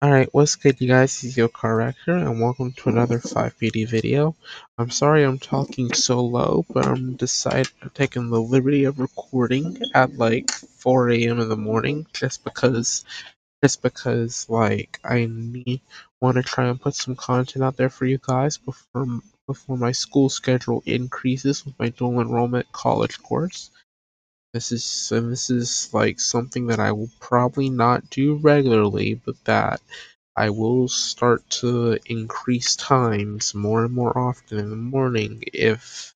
[0.00, 4.36] Alright, what's good you guys, this is your corrector and welcome to another 5PD video.
[4.78, 9.76] I'm sorry I'm talking so low, but I'm decide I'm taking the liberty of recording
[9.96, 11.40] at like 4 a.m.
[11.40, 13.04] in the morning just because
[13.60, 15.80] just because like I need
[16.20, 19.90] want to try and put some content out there for you guys before before my
[19.90, 23.72] school schedule increases with my dual enrollment college course.
[24.54, 29.36] This is and this is like something that I will probably not do regularly, but
[29.44, 29.80] that
[30.36, 36.14] I will start to increase times more and more often in the morning if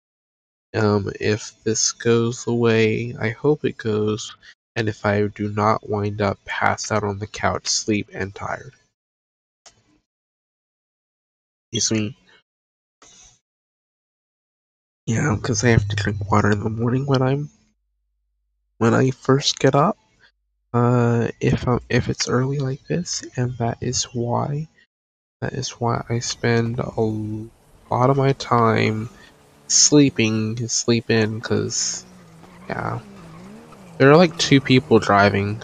[0.74, 4.35] um if this goes the way I hope it goes,
[4.77, 8.74] and if I do not wind up passed out on the couch, sleep and tired.
[11.73, 12.16] You see?
[15.07, 17.51] Yeah, because I have to drink water in the morning when I'm
[18.79, 19.97] when I first get up.
[20.73, 24.69] Uh, if I'm, if it's early like this, and that is why
[25.43, 29.11] that is why I spend a lot of my time
[29.69, 32.07] sleeping, sleep in, cause
[32.69, 33.01] yeah,
[33.99, 35.63] there are like two people driving,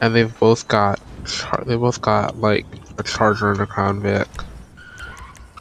[0.00, 0.98] and they've both got
[1.66, 4.28] they both got like a Charger and a Crown Vic.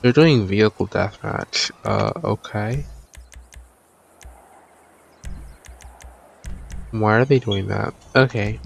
[0.01, 1.71] They're doing vehicle deathmatch.
[1.83, 2.85] Uh, okay.
[6.91, 7.93] Why are they doing that?
[8.15, 8.59] Okay.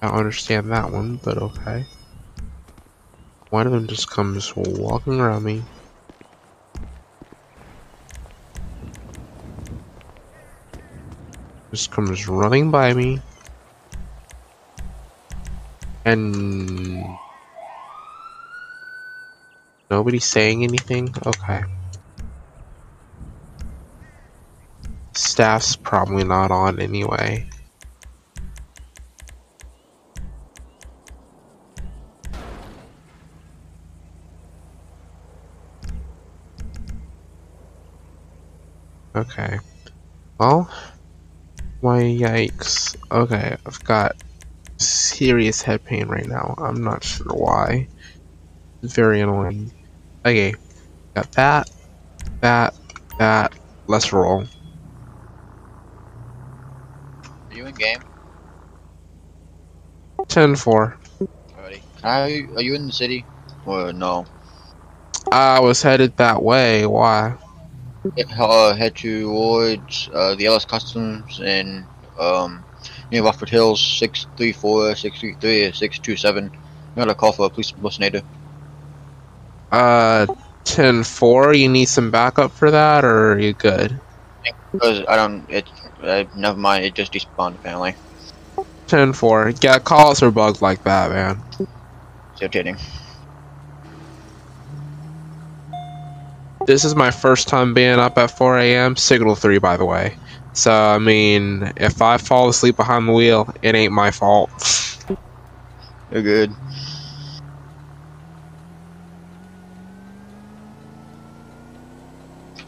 [0.00, 1.84] I don't understand that one, but okay.
[3.50, 5.62] One of them just comes walking around me.
[11.70, 13.20] Just comes running by me.
[16.04, 17.04] And...
[19.90, 21.14] Nobody's saying anything?
[21.26, 21.64] Okay.
[25.18, 27.44] Staff's probably not on anyway.
[39.16, 39.58] Okay.
[40.38, 40.70] Well,
[41.82, 42.96] my yikes.
[43.10, 44.14] Okay, I've got
[44.76, 46.54] serious head pain right now.
[46.58, 47.88] I'm not sure why.
[48.84, 49.72] It's very annoying.
[50.24, 50.54] Okay,
[51.14, 51.70] got that,
[52.40, 52.76] that,
[53.18, 53.52] that.
[53.88, 54.44] Let's roll.
[57.47, 57.98] Are you in game?
[60.28, 60.96] 10 4.
[61.56, 61.82] Alrighty.
[62.04, 63.24] I, are you in the city?
[63.66, 64.26] Or no?
[65.32, 66.86] I was headed that way.
[66.86, 67.34] Why?
[68.38, 71.84] Uh, head towards uh, the LS Customs in
[72.18, 72.64] um,
[73.10, 76.44] near Rockford Hills, 634, 633, or 627.
[76.44, 76.50] You
[76.96, 78.22] got a call for a police impersonator.
[79.72, 80.26] Uh,
[80.64, 81.54] 10 4.
[81.54, 84.00] You need some backup for that, or are you good?
[84.72, 85.68] Because I don't, it,
[86.02, 87.94] uh, never mind, it just despawned apparently.
[88.86, 89.52] 10 4.
[89.60, 91.42] Yeah, calls are bugs like that, man.
[92.32, 92.76] It's irritating.
[96.66, 98.96] This is my first time being up at 4 a.m.
[98.96, 100.16] Signal 3, by the way.
[100.52, 104.50] So, I mean, if I fall asleep behind the wheel, it ain't my fault.
[106.10, 106.52] You're good.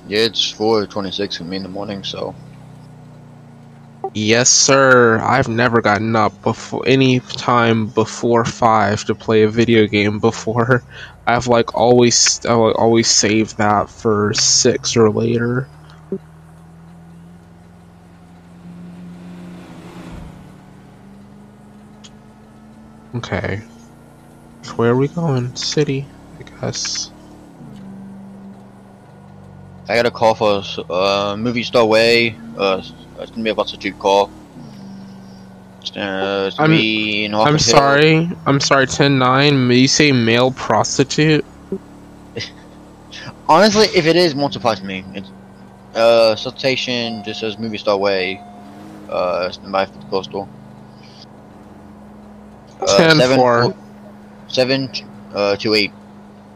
[0.07, 2.35] Yeah, it's 4.26 for me in the morning, so...
[4.15, 5.19] Yes, sir.
[5.21, 10.85] I've never gotten up before any time before five to play a video game before.
[11.27, 15.71] I've like always, I always saved that for six or later.
[23.15, 23.63] Okay,
[24.77, 25.55] where are we going?
[25.57, 26.07] City,
[26.39, 27.13] I guess.
[29.89, 32.39] I got a call for uh, Movie Star Way.
[32.57, 32.83] Uh,
[33.21, 34.31] it's gonna be a prostitute call.
[35.97, 36.71] Uh, I'm-
[37.35, 37.59] I'm Hill.
[37.59, 38.31] sorry.
[38.47, 38.87] I'm sorry.
[38.87, 39.71] Ten nine.
[39.71, 41.45] You say male prostitute?
[43.49, 45.05] Honestly, if it is, won't surprise me.
[45.15, 45.31] It's
[45.95, 48.41] uh, citation just says Movie Star Way.
[49.09, 50.49] Uh, by the postal.
[52.81, 53.75] Uh, Ten seven, four.
[54.47, 54.91] Seven,
[55.35, 55.93] uh, two eight,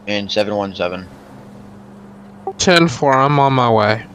[0.07, 1.05] and seven one seven.
[2.57, 3.13] Ten four.
[3.13, 4.05] I'm on my way.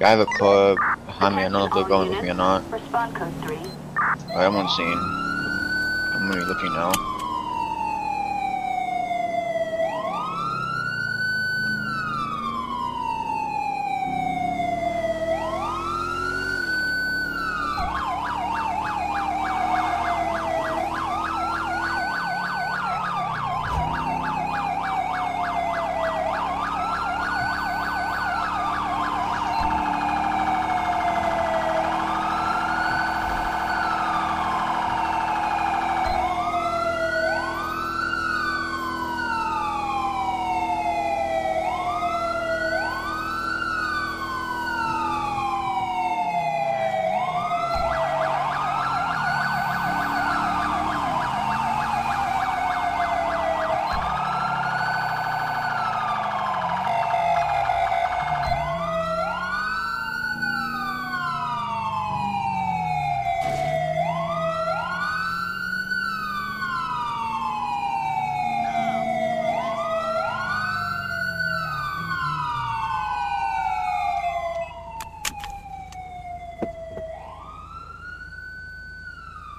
[0.00, 0.76] I have a car
[1.06, 1.42] behind me.
[1.42, 2.62] I don't know if they're going with me or not.
[2.70, 3.56] Respond code 3.
[3.56, 4.98] Alright, I'm on scene.
[6.14, 7.13] I'm gonna be looking now.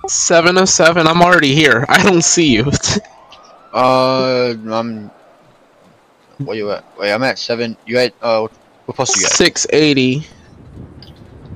[0.08, 1.86] 707, I'm already here.
[1.90, 2.72] I don't see you.
[3.74, 5.12] Uh, I'm.
[6.38, 6.84] Where you at?
[6.98, 7.78] Wait, I'm at seven.
[7.86, 8.48] You at uh?
[8.86, 9.32] What post you at?
[9.32, 10.28] 680.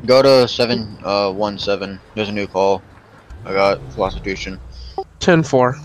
[0.06, 2.00] Go to seven uh one seven.
[2.16, 2.82] There's a new call.
[3.46, 4.60] I got prostitution.
[5.20, 5.76] 10-4.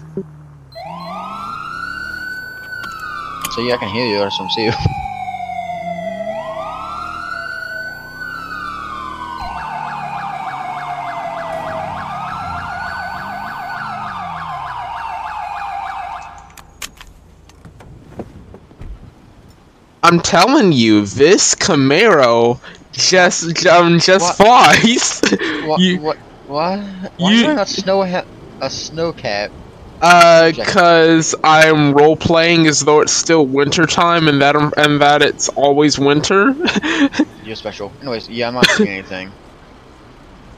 [3.52, 4.20] So yeah, I can hear you.
[4.20, 4.72] Or some see you.
[20.04, 22.60] I'm telling you, this Camaro
[22.92, 24.72] just um just What?
[24.72, 25.20] flies.
[25.66, 25.80] What?
[25.80, 26.18] You- what?
[26.46, 26.80] What?
[27.16, 29.50] Why you- not snow a snow cap?
[30.02, 35.22] Uh, cause I'm role playing as though it's still winter time and that and that
[35.22, 36.54] it's always winter.
[37.44, 37.90] You're special.
[38.02, 39.32] Anyways, yeah, I'm not seeing anything.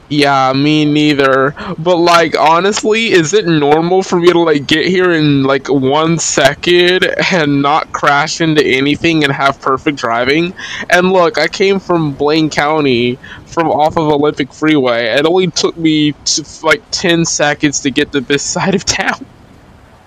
[0.09, 1.53] yeah, me neither.
[1.77, 6.17] But like, honestly, is it normal for me to like get here in like one
[6.19, 10.53] second and not crash into anything and have perfect driving?
[10.89, 15.07] And look, I came from Blaine County from off of Olympic Freeway.
[15.07, 16.13] It only took me
[16.63, 19.25] like ten seconds to get to this side of town.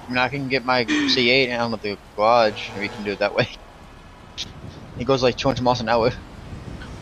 [0.06, 3.12] I mean, I can get my C8 out of the garage, and we can do
[3.12, 3.48] it that way.
[4.98, 6.10] It goes like 200 miles an hour.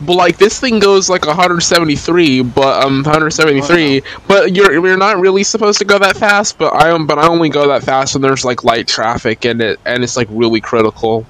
[0.01, 4.01] But like this thing goes like 173, but um 173.
[4.27, 6.57] But you're you're not really supposed to go that fast.
[6.57, 9.61] But I am, but I only go that fast when there's like light traffic and
[9.61, 11.25] it and it's like really critical.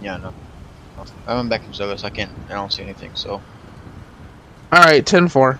[0.00, 0.34] Yeah, no.
[1.26, 2.04] I'm back in service.
[2.04, 2.30] I can't.
[2.48, 3.14] I don't see anything.
[3.14, 3.40] So,
[4.72, 5.58] All right, 10-4.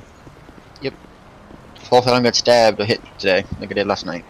[1.94, 4.24] fourth time I got stabbed or hit today, like I did last night.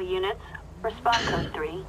[0.00, 0.40] All units.
[0.82, 1.84] Respond code 3.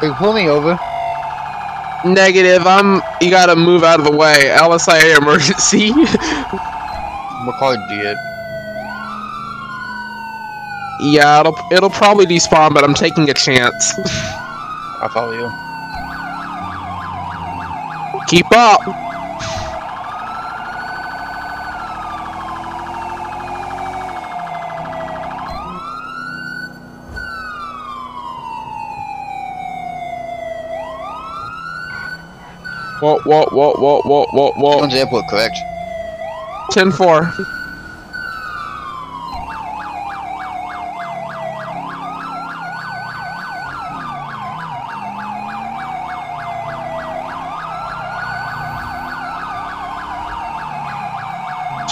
[0.00, 0.78] Hey, pull me over.
[2.04, 2.66] Negative.
[2.66, 3.02] I'm.
[3.20, 4.50] You gotta move out of the way.
[4.56, 5.90] LSIA emergency.
[5.90, 8.14] What car do you?
[11.00, 13.94] yeah, it'll it'll probably despawn, but I'm taking a chance.
[13.98, 15.69] I follow you.
[18.30, 18.80] Keep up.
[33.00, 34.78] Whoa, whoa, whoa, whoa, whoa, whoa.
[34.78, 35.58] Going to airport, correct?
[36.70, 36.92] 10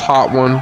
[0.08, 0.14] 4.
[0.14, 0.52] Top one.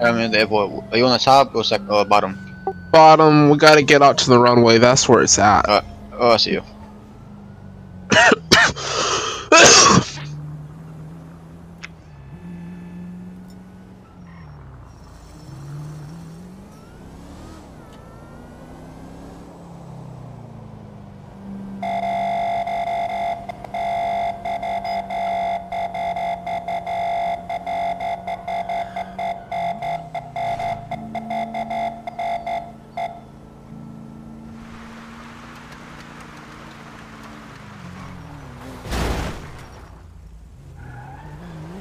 [0.00, 0.84] I'm in the airport.
[0.92, 2.38] Are you on the top or sec- or bottom?
[2.92, 4.78] Bottom, we gotta get out to the runway.
[4.78, 5.68] That's where it's at.
[5.68, 5.82] Uh,
[6.12, 6.62] oh, I see you.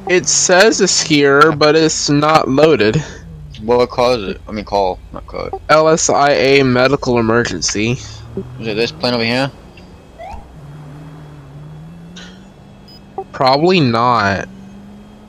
[0.09, 3.03] It says it's here, but it's not loaded.
[3.61, 4.41] What is it?
[4.47, 5.49] I mean, call, not car.
[5.69, 7.91] LSIA medical emergency.
[8.59, 9.51] Is it this plane over here?
[13.31, 14.47] Probably not.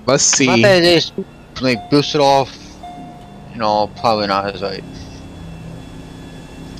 [0.06, 0.62] Let's I see.
[0.62, 1.12] bet it is.
[1.60, 2.54] Like boosted off.
[3.52, 4.54] You know, probably not.
[4.54, 4.84] Is right.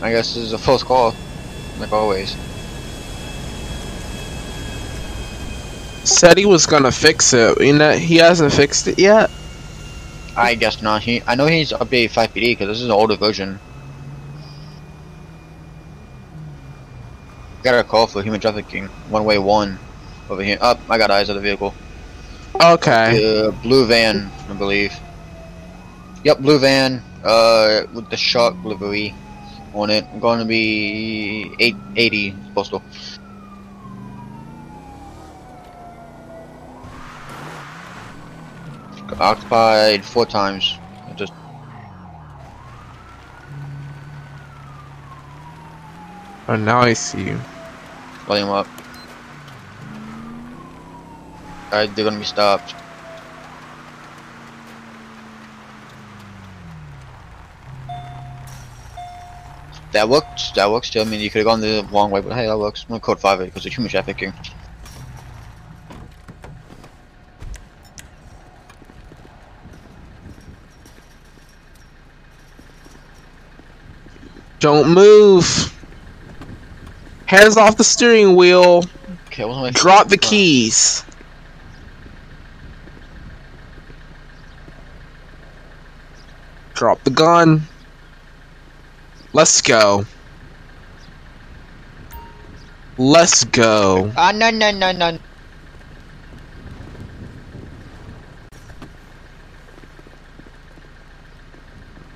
[0.03, 1.15] I guess this is a false call,
[1.79, 2.37] like always.
[6.07, 7.61] Said he was gonna fix it.
[7.61, 9.29] You know, he hasn't fixed it yet.
[10.37, 11.03] I guess not.
[11.03, 13.59] He, I know he's needs to update 5PD because this is an older version.
[17.65, 18.87] Got a call for human trafficking.
[19.09, 19.81] One way one
[20.31, 20.59] over here.
[20.61, 21.75] Up, I got eyes on the vehicle.
[22.63, 23.47] Okay.
[23.47, 24.93] Uh, blue van, I believe.
[26.23, 27.03] Yep, blue van.
[27.25, 29.13] Uh, with the shark livery
[29.75, 30.05] on it.
[30.21, 32.81] Going to be eight eighty postal.
[39.19, 40.79] Occupied four times.
[41.09, 41.33] I just
[46.49, 47.41] Oh, now I see you.
[48.29, 48.69] light him up.
[51.73, 52.75] Alright, they're gonna be stopped.
[59.93, 60.55] That worked.
[60.55, 61.01] That works too.
[61.01, 62.83] I mean, you could have gone the wrong way, but hey, that works.
[62.83, 64.33] I'm gonna code five it because of human trafficking.
[74.67, 75.73] Don't move.
[77.27, 78.83] Hands off the steering wheel.
[79.29, 79.71] Okay, what am I?
[79.71, 81.05] Drop the keys.
[86.75, 87.63] Drop the gun.
[89.33, 90.05] Let's go.
[92.99, 94.13] Let's go.
[94.17, 95.19] Ah, no, no, no, no.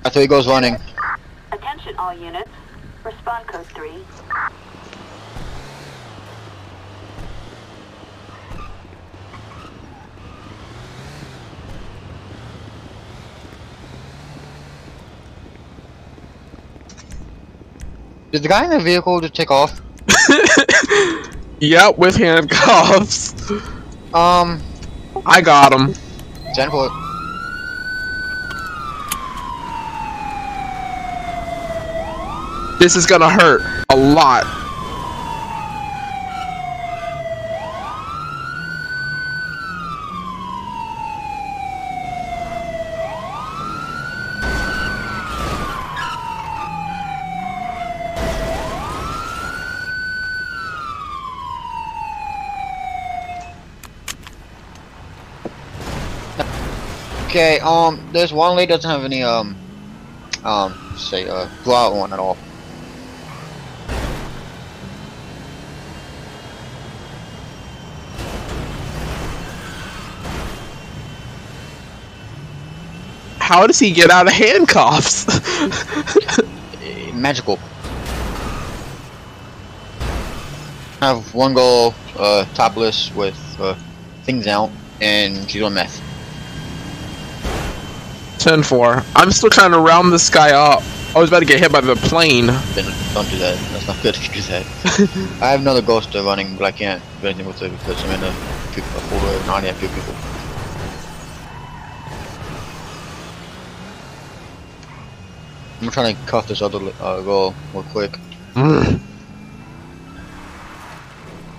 [0.03, 0.75] I thought he goes running.
[2.11, 2.49] Attention all units.
[3.03, 3.91] Respond code 3.
[18.31, 19.81] Did the guy in the vehicle just take off?
[21.63, 23.51] Yep, with handcuffs.
[24.15, 24.59] Um,
[25.27, 25.93] I got him.
[26.53, 26.89] stand for
[32.81, 33.61] This is gonna hurt
[33.91, 34.43] a lot.
[57.27, 59.55] Okay, um, this one lady doesn't have any, um,
[60.43, 62.39] um, say, uh, blowout one at all.
[73.51, 75.27] How does he get out of handcuffs?
[77.13, 77.57] Magical.
[81.01, 83.75] Have one girl, uh, topless with, uh,
[84.23, 85.99] things out, and she's on meth.
[88.39, 89.03] 10 4.
[89.17, 90.81] I'm still trying to round this guy up.
[91.13, 92.45] I was about to get hit by the plane.
[92.45, 93.59] Then don't do that.
[93.73, 95.39] That's not good if you do that.
[95.41, 98.23] I have another ghost running, but I can't do anything with it because I'm in
[98.23, 100.30] a, a folder and I only have two people.
[105.81, 108.11] I'm trying to cuff this other uh, girl real quick.
[108.53, 108.99] Mm.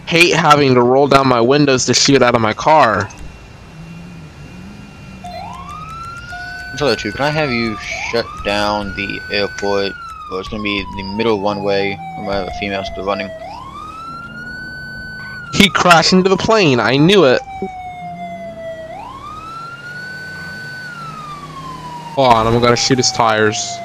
[0.06, 3.08] Hate having to roll down my windows to shoot out of my car.
[6.76, 7.12] Sorry, two.
[7.12, 7.76] Can I have you
[8.10, 9.92] shut down the airport?
[10.30, 11.98] Well, it's gonna be the middle one way.
[12.16, 13.28] I'm gonna have a female still running.
[15.54, 16.80] He crashed into the plane.
[16.80, 17.40] I knew it.
[22.14, 23.78] Hold on, I'm gonna shoot his tires.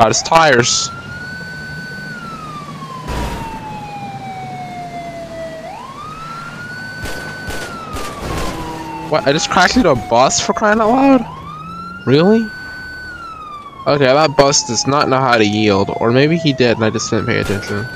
[0.00, 0.88] Got his tires.
[9.10, 9.26] What?
[9.26, 12.06] I just crashed into a bus for crying out loud?
[12.06, 12.50] Really?
[13.86, 15.90] Okay, that bus does not know how to yield.
[15.96, 17.86] Or maybe he did and I just didn't pay attention.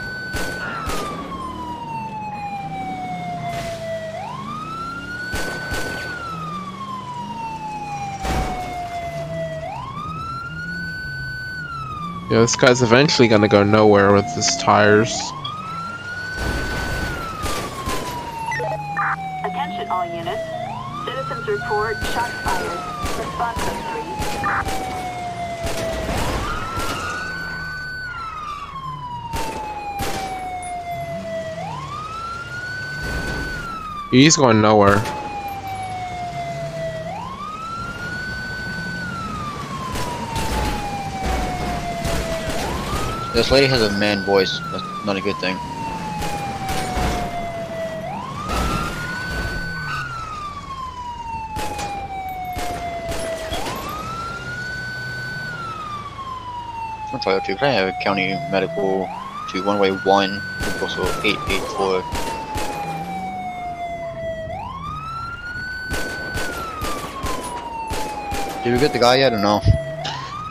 [12.34, 15.16] Yeah, this guy's eventually gonna go nowhere with his tires.
[19.44, 20.42] Attention all units.
[21.04, 22.80] Citizens report shots fired.
[23.20, 23.78] Respond code
[34.10, 34.18] 3.
[34.18, 35.23] He's going nowhere.
[43.34, 44.60] This lady has a man voice.
[44.70, 45.56] That's not a good thing.
[57.12, 57.56] I'm sorry, too.
[57.56, 59.10] Can a county medical
[59.50, 60.40] to one way one,
[60.80, 62.02] also eight eight four?
[68.62, 69.60] Did we get the guy yet or no?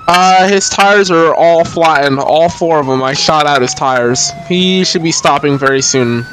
[0.07, 2.19] Uh, his tires are all flattened.
[2.19, 3.01] All four of them.
[3.01, 4.31] I shot out his tires.
[4.48, 6.24] He should be stopping very soon.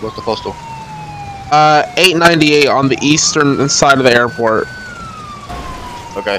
[0.00, 0.54] What's the postal?
[1.50, 4.66] Uh, 898 on the eastern side of the airport.
[6.16, 6.38] Okay.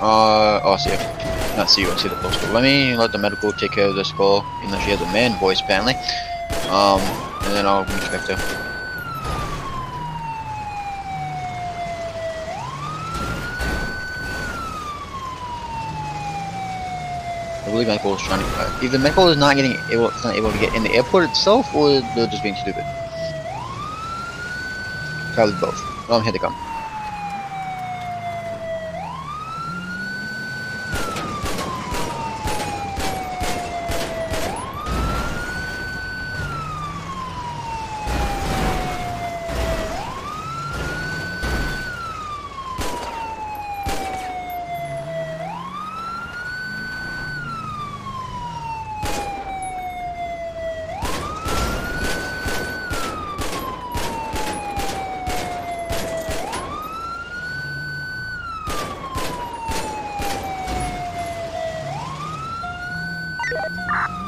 [0.00, 0.90] Uh, oh, I see.
[0.90, 1.56] it.
[1.56, 1.90] Not see you.
[1.90, 2.52] I see the postal.
[2.52, 5.12] Let me let the medical take care of this call, even though she has a
[5.12, 5.94] man voice apparently.
[6.70, 7.00] Um,
[7.42, 8.69] and then I'll meet you back there.
[17.70, 18.46] Believe medical is trying to.
[18.58, 21.28] Uh, either medical is not getting able, it's not able to get in the airport
[21.28, 22.84] itself, or they're just being stupid.
[25.34, 26.10] Probably both.
[26.10, 26.54] Um, here they come.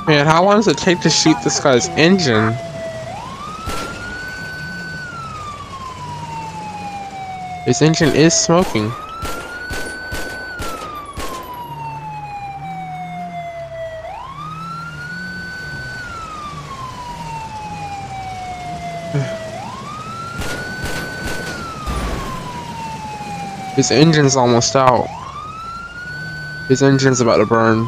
[0.06, 2.52] Man, how long does it take to shoot this guy's engine?
[7.64, 8.90] His engine is smoking.
[23.76, 25.07] His engine's almost out.
[26.66, 27.87] His engine's about to burn.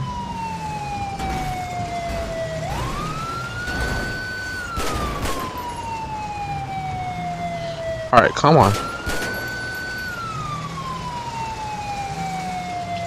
[8.13, 8.73] Alright, come on.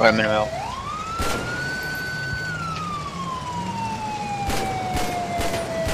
[0.02, 0.45] Wait a minute, Mel.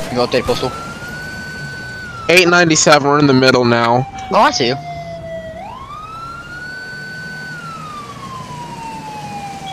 [0.10, 0.70] You go update postal?
[2.30, 4.08] 897, we're in the middle now.
[4.32, 4.76] Oh, I see you.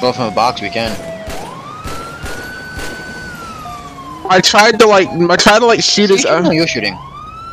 [0.01, 0.91] Go from a box, we can.
[4.29, 6.27] I tried to like, I tried to like shoot his.
[6.27, 6.99] Or Uh, you're shooting?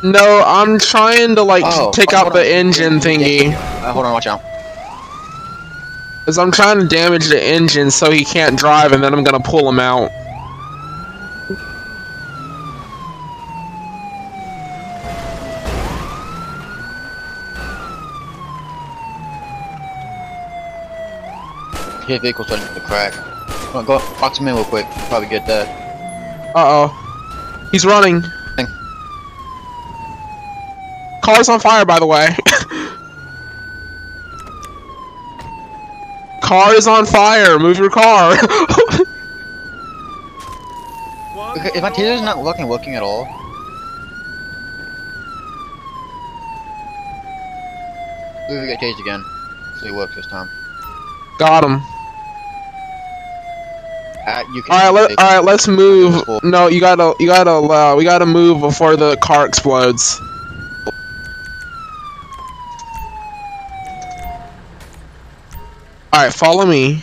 [0.02, 2.46] No, I'm trying to like Oh, take oh, out the on.
[2.46, 3.52] engine thingy.
[3.52, 4.40] Uh, hold on, watch out.
[6.24, 9.40] Cause I'm trying to damage the engine so he can't drive, and then I'm gonna
[9.40, 10.10] pull him out.
[22.06, 23.12] His vehicle's starting to crack.
[23.12, 24.86] Come on, go box him in real quick.
[25.08, 25.68] Probably get that.
[26.56, 28.22] Uh oh, he's running.
[31.28, 32.26] Car's on fire, by the way.
[36.40, 37.58] car is on fire.
[37.58, 38.34] Move your car.
[41.74, 43.24] If my taser's not working, working at all.
[48.48, 49.24] Maybe we get tased again.
[49.80, 50.48] So it works this time.
[51.38, 51.82] Got him.
[54.26, 54.44] Uh.
[54.70, 56.22] All right, let, all right, let's move.
[56.44, 60.20] No, you gotta, you gotta, uh, we gotta move before the car explodes.
[66.18, 67.00] All right, follow me.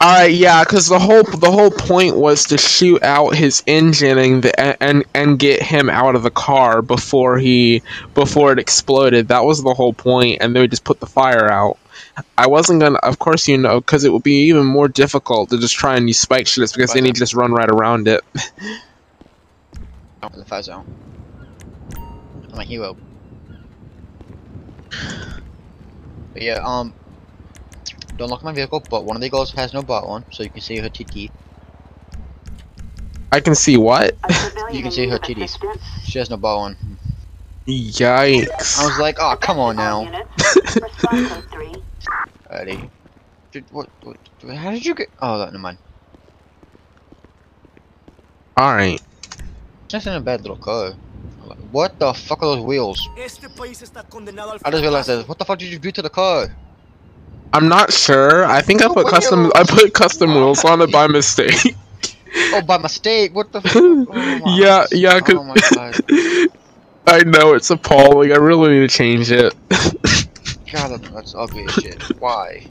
[0.00, 4.16] All right, yeah, because the whole the whole point was to shoot out his engine
[4.16, 7.82] and the, and and get him out of the car before he
[8.14, 9.28] before it exploded.
[9.28, 11.76] That was the whole point, and they would just put the fire out.
[12.38, 15.58] I wasn't gonna, of course, you know, because it would be even more difficult to
[15.58, 18.22] just try and use spike shields because then you just run right around it.
[20.22, 20.86] the fire zone.
[22.54, 22.96] I'm a hero.
[26.32, 26.94] But yeah, um,
[28.18, 30.50] don't lock my vehicle, but one of the girls has no bra on, so you
[30.50, 31.30] can see her TT.
[33.30, 34.16] I can see what?
[34.72, 35.56] You can see her of titties.
[36.04, 36.76] She has no bra on.
[37.66, 38.78] Yikes.
[38.78, 40.02] I was like, oh, come on now.
[40.02, 41.74] Units, respond code 3.
[42.50, 42.90] Alrighty.
[43.52, 44.16] Dude, what, what,
[44.56, 45.08] how did you get?
[45.20, 45.78] Oh, that, never mind.
[48.56, 49.00] All right.
[49.90, 50.92] That's in a bad little car.
[51.70, 53.08] What the fuck are those wheels?
[53.16, 55.18] Este país está condenado al I just realized fracaso.
[55.18, 55.28] that.
[55.28, 56.48] What the fuck did you do to the car?
[57.52, 58.44] I'm not sure.
[58.46, 59.52] I think I Oh, put custom.
[59.54, 61.76] I put custom wheels on it by mistake.
[62.52, 63.34] Oh, by mistake.
[63.34, 63.60] What the?
[64.10, 65.20] Oh, yeah, yeah.
[65.26, 66.00] Oh my god.
[67.06, 68.32] I know it's appalling.
[68.32, 69.54] I really need to change it.
[70.72, 72.02] God, that- that's ugly as shit.
[72.18, 72.66] Why?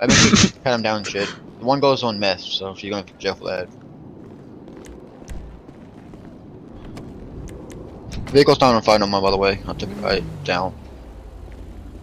[0.00, 1.34] I mean, pat him down shit.
[1.60, 3.70] One goes on meth, so if she's going to jail for that.
[8.34, 9.62] Vehicle's not on fire no more, by the way.
[9.64, 10.74] I took it right down.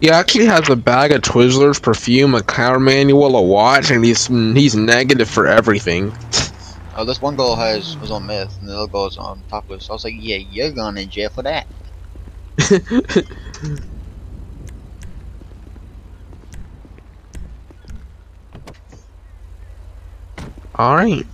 [0.00, 4.28] He actually has a bag of Twizzlers, perfume, a car manual, a watch, and he's
[4.28, 6.10] he's negative for everything.
[6.94, 9.90] Oh, this one girl has was on meth, and the other girl's on topless.
[9.90, 11.66] I was like, yeah, you're going in jail for that.
[20.74, 21.26] All right.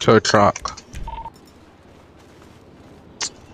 [0.00, 0.80] Tow truck.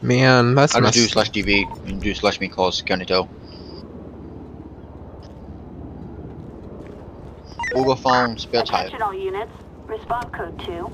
[0.00, 3.28] Man, that's I just do mess- slash DV and do slash me calls county tow.
[7.72, 8.86] Google phone, spare tire.
[8.86, 9.52] Attention all units.
[9.86, 10.90] Response code 2.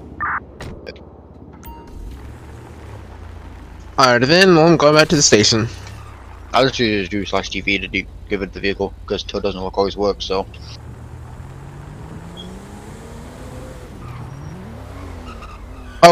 [3.98, 5.68] Alright, then I'm going back to the station.
[6.52, 9.62] I'll just usually do slash DV to do, give it the vehicle because tow doesn't
[9.62, 10.22] work always work.
[10.22, 10.46] So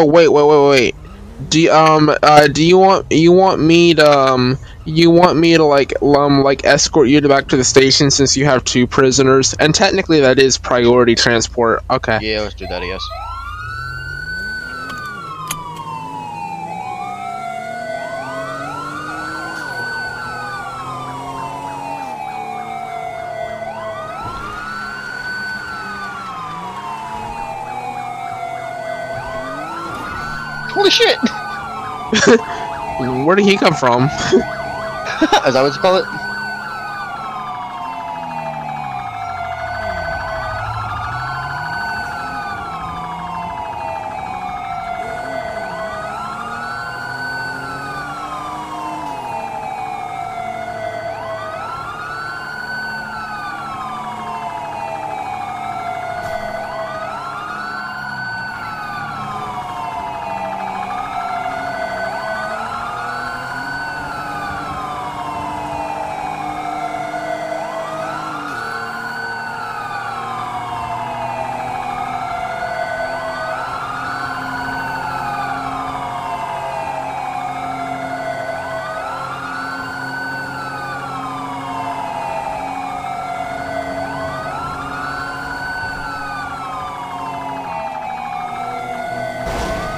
[0.01, 0.95] Oh wait, wait, wait, wait.
[1.51, 5.63] Do um uh do you want you want me to um you want me to
[5.65, 9.75] like um like escort you back to the station since you have two prisoners and
[9.75, 11.83] technically that is priority transport.
[11.91, 12.19] Okay.
[12.23, 12.81] yeah, let's do that.
[12.81, 13.30] I guess.
[30.73, 31.19] Holy shit!
[33.27, 34.05] Where did he come from?
[34.05, 36.05] Is that what you call it?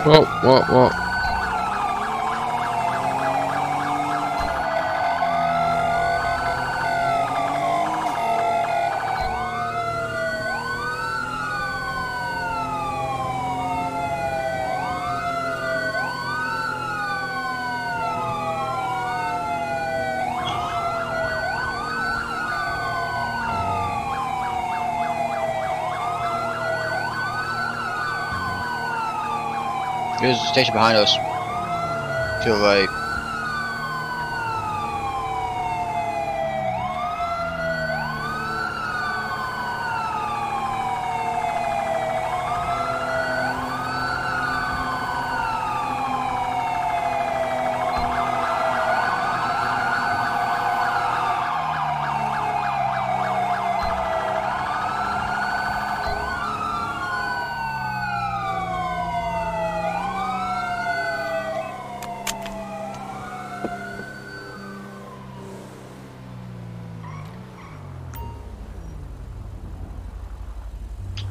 [0.04, 0.90] Whoa, whoa, whoa.
[30.20, 31.20] There's a station behind us.
[32.40, 32.90] To your right.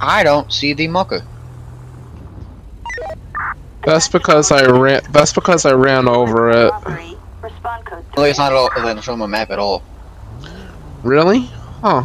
[0.01, 1.23] I don't see the mucker.
[3.85, 6.71] That's because I ran that's because I ran over it.
[6.71, 7.17] Robbery.
[7.41, 8.13] Response code 3.
[8.17, 8.69] Well, it's not at all.
[8.69, 9.83] Doesn't show my map at all.
[11.03, 11.41] Really?
[11.81, 12.03] Huh.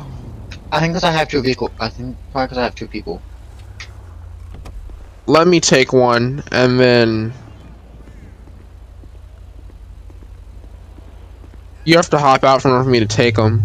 [0.73, 1.71] I think because I have two vehicle.
[1.81, 3.21] I think probably because I have two people.
[5.27, 7.33] Let me take one and then
[11.87, 13.63] You have to hop out from for me to take them.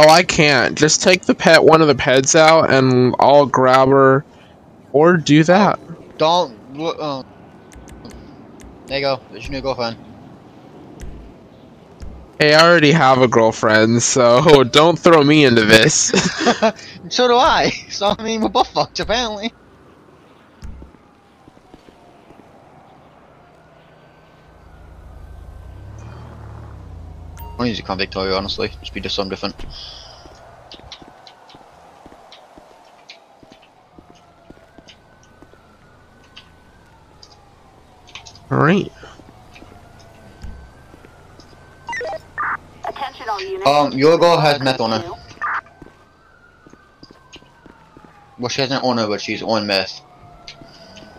[0.00, 0.78] Oh, I can't.
[0.78, 4.24] Just take the pet, one of the pets out, and I'll grab her,
[4.92, 5.80] or do that.
[6.18, 6.56] Don't.
[6.78, 7.24] Uh,
[8.86, 9.20] there you go.
[9.32, 9.96] There's your new girlfriend.
[12.38, 16.12] Hey, I already have a girlfriend, so don't throw me into this.
[17.08, 17.72] so do I.
[17.90, 19.52] So I mean, we're both fucked apparently.
[27.58, 28.70] I'm using convict Victoria, honestly.
[28.80, 29.54] Just be just something different.
[38.50, 38.90] All right.
[43.38, 43.68] All units.
[43.68, 45.12] Um, your girl has meth on her.
[48.38, 50.00] Well, she hasn't on her, but she's on meth.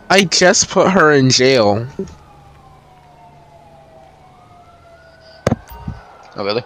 [0.09, 1.87] I just put her in jail.
[6.35, 6.63] Oh, really?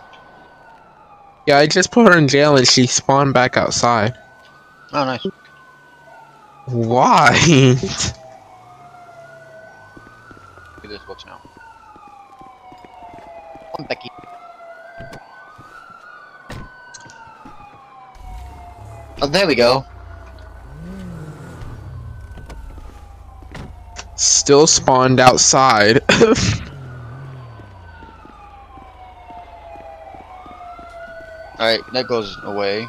[1.46, 4.18] Yeah, I just put her in jail and she spawned back outside.
[4.94, 5.26] Oh, nice.
[6.66, 7.32] Why?
[10.76, 11.42] Look at this books now.
[13.76, 14.10] Come, Becky.
[19.22, 19.86] Oh, there we go.
[24.16, 26.02] Still spawned outside.
[31.64, 32.86] Alright, that goes away.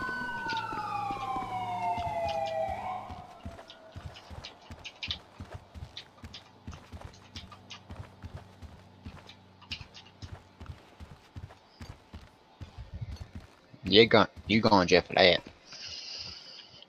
[13.84, 15.40] You going you going Jeff that.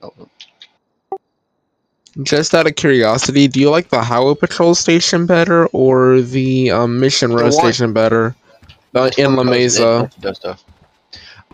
[0.02, 1.18] Oh, oh.
[2.24, 6.98] just out of curiosity, do you like the Highway Patrol station better or the um,
[6.98, 8.34] Mission Road station better?
[8.92, 10.10] This in La Mesa.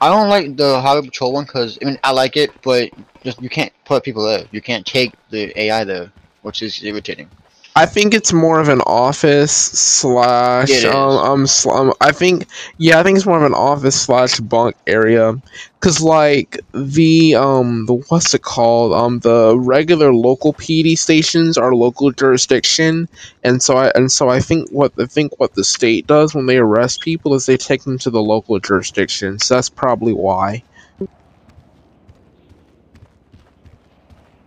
[0.02, 2.90] I don't like the Highway Patrol one because I mean I like it, but
[3.22, 4.44] just you can't put people there.
[4.50, 6.10] You can't take the AI there,
[6.42, 7.30] which is irritating.
[7.74, 13.00] I think it's more of an office slash um, um, sl- um I think yeah
[13.00, 15.34] I think it's more of an office slash bunk area.
[15.80, 18.92] Cuz like the um the what's it called?
[18.92, 23.08] Um the regular local PD stations are local jurisdiction.
[23.42, 26.46] And so I and so I think what I think what the state does when
[26.46, 29.38] they arrest people is they take them to the local jurisdiction.
[29.38, 30.62] So that's probably why.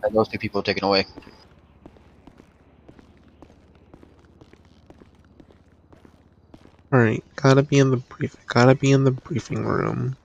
[0.02, 1.06] And those two people are taken away.
[6.96, 10.16] All right gotta be in the brief gotta be in the briefing room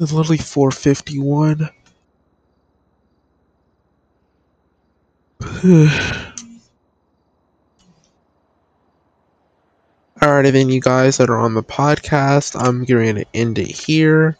[0.00, 1.70] it's literally 451
[10.20, 14.36] Alrighty then you guys that are on the podcast, I'm going to end it here.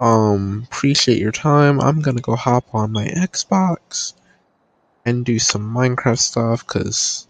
[0.00, 1.80] Um appreciate your time.
[1.80, 4.12] I'm gonna go hop on my Xbox
[5.04, 7.26] and do some Minecraft stuff cause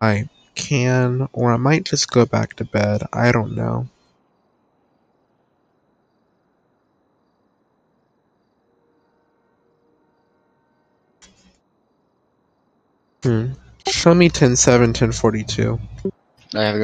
[0.00, 0.28] I
[0.58, 3.02] can or I might just go back to bed.
[3.14, 3.88] I don't know.
[13.22, 13.52] Hmm.
[13.88, 15.78] Show me 10 7, 10 42.
[16.54, 16.76] I have a